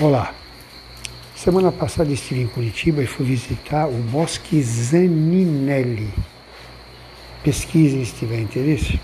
Olá. 0.00 0.32
Semana 1.34 1.72
passada 1.72 2.12
estive 2.12 2.42
em 2.42 2.46
Curitiba 2.46 3.02
e 3.02 3.06
fui 3.06 3.26
visitar 3.26 3.88
o 3.88 3.94
Bosque 3.94 4.62
Zaninelli. 4.62 6.12
Pesquisem 7.42 8.04
se 8.04 8.14
tiver 8.14 8.40
interesse. 8.40 9.00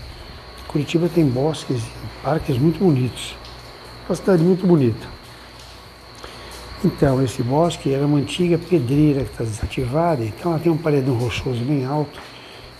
Curitiba 0.67 1.09
tem 1.13 1.25
bosques 1.25 1.81
e 1.81 2.23
parques 2.23 2.57
muito 2.57 2.79
bonitos. 2.79 3.35
Uma 4.07 4.15
cidade 4.15 4.43
muito 4.43 4.65
bonita. 4.65 5.07
Então, 6.83 7.23
esse 7.23 7.41
bosque 7.41 7.93
era 7.93 8.05
uma 8.05 8.17
antiga 8.17 8.57
pedreira 8.57 9.23
que 9.23 9.31
está 9.31 9.43
desativada, 9.43 10.23
então 10.23 10.51
ela 10.51 10.59
tem 10.61 10.71
um 10.71 10.77
paredão 10.77 11.15
rochoso 11.15 11.59
bem 11.63 11.85
alto, 11.85 12.21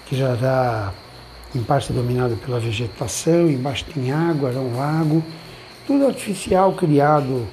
que 0.05 0.15
já 0.15 0.35
está 0.35 0.93
em 1.55 1.63
parte 1.63 1.91
dominado 1.91 2.35
pela 2.37 2.59
vegetação, 2.59 3.49
embaixo 3.49 3.85
tem 3.85 4.11
água, 4.11 4.49
era 4.49 4.59
um 4.59 4.77
lago, 4.77 5.23
tudo 5.87 6.05
artificial, 6.05 6.73
criado 6.73 7.47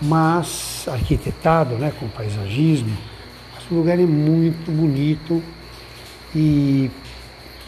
mas 0.00 0.86
arquitetado, 0.88 1.74
né, 1.76 1.92
com 1.98 2.08
paisagismo. 2.08 2.96
Mas 3.54 3.70
o 3.70 3.74
lugar 3.74 3.98
é 3.98 4.06
muito 4.06 4.70
bonito 4.70 5.42
e 6.34 6.90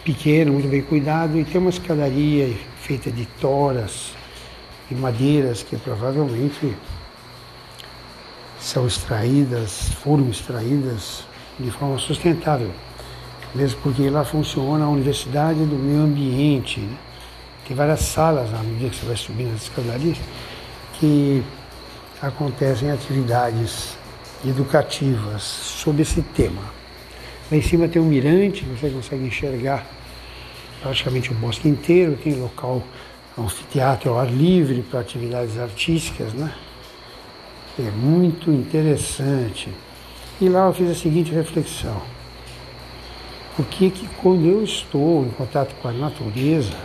pequeno, 0.05 0.53
muito 0.53 0.69
bem 0.69 0.83
cuidado 0.83 1.39
e 1.39 1.45
tem 1.45 1.61
uma 1.61 1.71
escadaria 1.71 2.55
feita 2.81 3.11
de 3.11 3.27
toras 3.41 4.13
e 4.91 4.95
madeiras 4.95 5.63
que 5.63 5.77
provavelmente 5.77 6.75
são 8.59 8.87
extraídas, 8.87 9.91
foram 10.03 10.29
extraídas 10.29 11.25
de 11.59 11.71
forma 11.71 11.99
sustentável, 11.99 12.71
mesmo 13.55 13.81
porque 13.83 14.09
lá 14.11 14.25
funciona 14.25 14.85
a 14.85 14.89
Universidade 14.89 15.61
do 15.65 15.77
Meio 15.77 16.03
Ambiente. 16.03 16.81
Né? 16.81 16.97
Tem 17.67 17.77
várias 17.77 18.01
salas 18.01 18.53
à 18.53 18.59
medida 18.59 18.91
que 18.91 18.97
você 18.97 19.07
vai 19.07 19.17
subindo 19.17 19.55
as 19.55 19.63
escadarias 19.63 20.19
que 20.95 21.43
acontecem 22.23 22.91
atividades 22.91 23.97
educativas 24.45 25.43
sobre 25.43 26.03
esse 26.03 26.23
tema. 26.23 26.63
Lá 27.51 27.57
em 27.57 27.63
cima 27.63 27.89
tem 27.89 28.01
um 28.01 28.07
mirante, 28.07 28.65
você 28.65 28.91
consegue 28.91 29.25
enxergar 29.25 29.87
praticamente 30.83 31.31
o 31.31 31.35
bosque 31.35 31.69
inteiro, 31.69 32.19
tem 32.23 32.35
local, 32.35 32.83
anfiteatro 33.39 34.11
ao 34.11 34.21
ar 34.21 34.31
livre 34.31 34.83
para 34.83 35.01
atividades 35.01 35.59
artísticas, 35.59 36.33
né? 36.33 36.53
É 37.79 37.91
muito 37.91 38.51
interessante. 38.51 39.69
E 40.41 40.49
lá 40.49 40.67
eu 40.67 40.75
fiz 40.75 40.91
a 40.91 40.95
seguinte 40.95 41.33
reflexão. 41.33 42.01
O 43.59 43.63
que 43.63 43.91
que 43.91 44.07
quando 44.23 44.47
eu 44.47 44.63
estou 44.63 45.25
em 45.25 45.31
contato 45.31 45.75
com 45.81 45.89
a 45.89 45.93
natureza, 45.93 46.77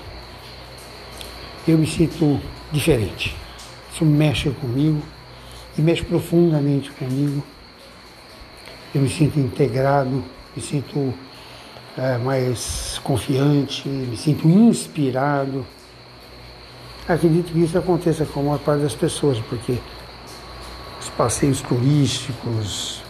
eu 1.67 1.77
me 1.77 1.88
sinto 1.88 2.39
diferente. 2.72 3.36
Isso 3.94 4.05
mexe 4.05 4.49
comigo, 4.52 5.02
e 5.77 5.81
mexe 5.81 6.03
profundamente 6.03 6.91
comigo. 6.91 7.43
Eu 8.93 9.01
me 9.01 9.09
sinto 9.09 9.39
integrado, 9.39 10.23
me 10.55 10.61
sinto 10.61 11.13
é, 11.97 12.17
mais 12.17 12.99
confiante, 13.03 13.87
me 13.87 14.15
sinto 14.15 14.47
inspirado. 14.47 15.65
Acredito 17.07 17.51
que 17.51 17.59
isso 17.59 17.77
aconteça 17.77 18.25
com 18.25 18.39
a 18.39 18.43
maior 18.43 18.59
parte 18.59 18.81
das 18.81 18.95
pessoas, 18.95 19.39
porque 19.49 19.77
os 20.99 21.09
passeios 21.09 21.61
turísticos, 21.61 23.03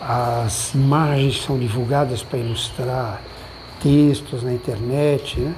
as 0.00 0.74
imagens 0.74 1.42
são 1.42 1.58
divulgadas 1.58 2.22
para 2.22 2.38
ilustrar 2.38 3.22
textos 3.80 4.42
na 4.42 4.52
internet, 4.52 5.38
né, 5.38 5.54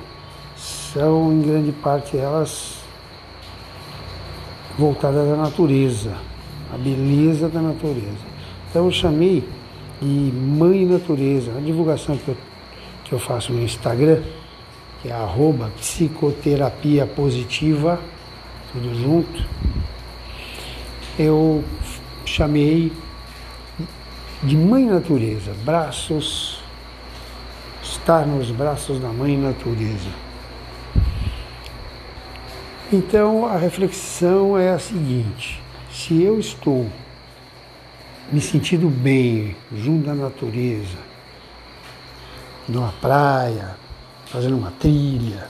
são 0.57 1.33
em 1.33 1.41
grande 1.41 1.73
parte 1.73 2.19
elas 2.19 2.80
voltada 4.79 5.25
da 5.25 5.37
natureza, 5.37 6.13
a 6.73 6.79
beleza 6.79 7.49
da 7.49 7.61
natureza. 7.61 8.31
Então 8.71 8.85
eu 8.87 8.93
chamei 8.93 9.45
de 10.01 10.07
Mãe 10.07 10.87
Natureza, 10.87 11.53
a 11.57 11.61
divulgação 11.61 12.17
que 12.17 12.29
eu, 12.29 12.37
que 13.05 13.13
eu 13.13 13.19
faço 13.19 13.53
no 13.53 13.63
Instagram, 13.63 14.23
que 15.03 15.09
é 15.09 15.13
arroba 15.13 15.71
psicoterapia 15.79 17.07
positiva, 17.07 18.01
tudo 18.73 18.95
junto, 18.95 19.45
eu 21.19 21.65
chamei 22.25 22.93
de 24.43 24.57
Mãe 24.57 24.87
Natureza, 24.87 25.53
braços, 25.65 26.63
estar 27.83 28.27
nos 28.27 28.51
braços 28.51 28.99
da 29.01 29.09
Mãe 29.09 29.37
Natureza. 29.37 30.30
Então 32.93 33.47
a 33.47 33.57
reflexão 33.57 34.59
é 34.59 34.71
a 34.71 34.79
seguinte: 34.79 35.63
se 35.93 36.21
eu 36.23 36.41
estou 36.41 36.91
me 38.33 38.41
sentindo 38.41 38.89
bem 38.89 39.57
junto 39.73 40.07
da 40.07 40.15
natureza, 40.15 40.99
numa 42.69 42.93
praia, 43.01 43.77
fazendo 44.27 44.57
uma 44.57 44.73
trilha, 44.73 45.47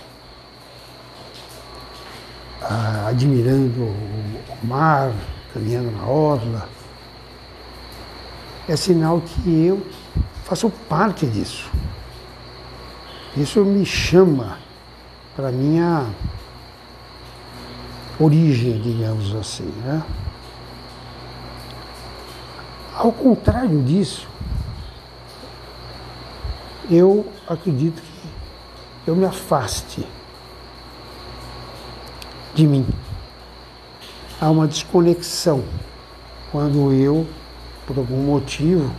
admirando 3.09 3.85
o 3.85 4.67
mar, 4.67 5.11
caminhando 5.55 5.91
na 5.93 6.05
orla, 6.05 6.69
é 8.69 8.77
sinal 8.77 9.21
que 9.23 9.65
eu 9.65 9.87
faço 10.45 10.69
parte 10.89 11.25
disso. 11.25 11.71
Isso 13.35 13.65
me 13.65 13.87
chama 13.87 14.59
para 15.35 15.51
minha 15.51 16.07
origem, 18.21 18.79
digamos 18.81 19.35
assim. 19.35 19.73
Né? 19.85 20.03
Ao 22.95 23.11
contrário 23.11 23.83
disso, 23.83 24.29
eu 26.91 27.27
acredito 27.49 28.03
que 28.03 29.11
eu 29.11 29.17
me 29.17 29.25
afaste 29.25 30.07
de 32.55 32.67
mim. 32.67 32.87
Há 34.41 34.51
uma 34.51 34.67
desconexão 34.67 35.65
quando 36.53 36.93
eu, 36.93 37.27
por 37.87 37.97
algum 37.97 38.23
motivo, 38.23 38.91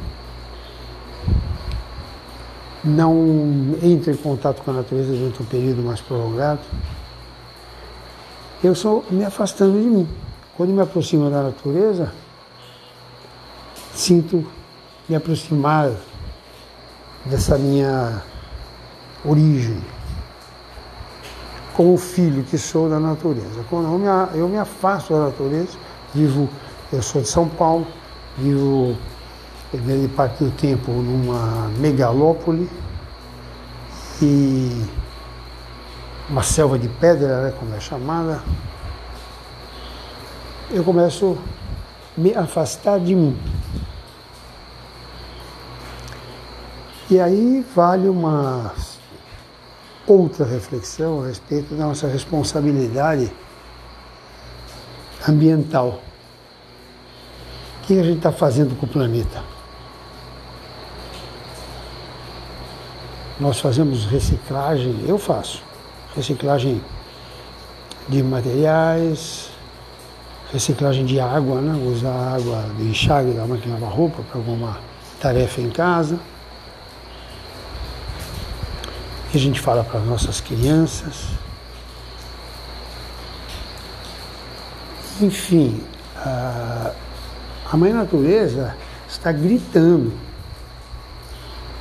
não 2.83 3.77
entro 3.83 4.11
em 4.11 4.17
contato 4.17 4.63
com 4.63 4.71
a 4.71 4.75
natureza 4.75 5.13
durante 5.13 5.41
um 5.41 5.45
período 5.45 5.83
mais 5.83 6.01
prolongado 6.01 6.61
eu 8.63 8.75
sou 8.75 9.03
me 9.09 9.23
afastando 9.23 9.81
de 9.81 9.88
mim. 9.88 10.07
Quando 10.55 10.72
me 10.72 10.81
aproximo 10.81 11.29
da 11.29 11.44
natureza, 11.44 12.11
sinto 13.94 14.45
me 15.07 15.16
aproximar 15.16 15.91
dessa 17.25 17.57
minha 17.57 18.21
origem, 19.25 19.81
como 21.73 21.97
filho 21.97 22.44
que 22.44 22.57
sou 22.57 22.89
da 22.89 23.00
natureza. 23.00 23.63
Quando 23.69 23.85
eu 23.85 23.97
me, 23.97 24.39
eu 24.39 24.47
me 24.47 24.57
afasto 24.57 25.13
da 25.13 25.25
natureza, 25.25 25.77
vivo, 26.13 26.50
eu 26.91 27.01
sou 27.01 27.21
de 27.21 27.27
São 27.27 27.47
Paulo, 27.47 27.88
vivo 28.38 28.95
grande 29.73 30.07
parte 30.09 30.44
do 30.44 30.51
tempo 30.51 30.91
numa 30.91 31.69
megalópole 31.79 32.69
e 34.21 34.83
uma 36.29 36.43
selva 36.43 36.77
de 36.77 36.87
pedra, 36.87 37.41
né, 37.41 37.53
como 37.57 37.75
é 37.75 37.79
chamada, 37.79 38.41
eu 40.69 40.83
começo 40.83 41.37
a 42.17 42.21
me 42.21 42.33
afastar 42.33 42.99
de 42.99 43.13
mim. 43.13 43.37
E 47.09 47.19
aí 47.19 47.65
vale 47.75 48.07
uma 48.07 48.73
outra 50.07 50.45
reflexão 50.45 51.21
a 51.21 51.27
respeito 51.27 51.75
da 51.75 51.85
nossa 51.85 52.07
responsabilidade 52.07 53.31
ambiental. 55.27 56.01
O 57.77 57.88
que 57.88 58.00
a 58.00 58.03
gente 58.03 58.17
está 58.17 58.31
fazendo 58.31 58.77
com 58.79 58.85
o 58.85 58.89
planeta? 58.89 59.44
Nós 63.38 63.59
fazemos 63.59 64.06
reciclagem, 64.06 65.03
eu 65.06 65.17
faço 65.17 65.70
reciclagem 66.16 66.81
de 68.08 68.22
materiais, 68.22 69.50
reciclagem 70.52 71.06
de 71.06 71.19
água, 71.19 71.62
né? 71.62 71.74
usar 71.88 72.36
água 72.36 72.66
de 72.78 72.90
enxágue 72.90 73.31
da 73.31 73.46
máquina 73.46 73.75
de 73.75 73.81
lavar 73.81 73.98
roupa 73.98 74.22
para 74.24 74.38
alguma 74.38 74.78
tarefa 75.19 75.62
em 75.62 75.69
casa. 75.69 76.19
E 79.34 79.38
a 79.38 79.40
gente 79.40 79.62
fala 79.62 79.84
para 79.84 80.00
as 80.00 80.06
nossas 80.06 80.42
crianças. 80.42 81.28
Enfim, 85.22 85.81
a, 86.18 86.92
a 87.72 87.78
mãe 87.78 87.94
natureza 87.94 88.75
está 89.08 89.31
gritando, 89.31 90.12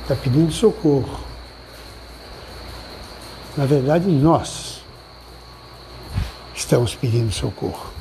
está 0.03 0.15
pedindo 0.15 0.51
socorro. 0.51 1.30
Na 3.57 3.65
verdade, 3.65 4.07
nós 4.07 4.81
estamos 6.55 6.95
pedindo 6.95 7.31
socorro. 7.31 7.91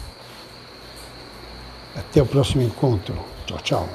Até 1.96 2.22
o 2.22 2.26
próximo 2.26 2.62
encontro. 2.62 3.14
Tchau, 3.46 3.58
tchau. 3.58 3.88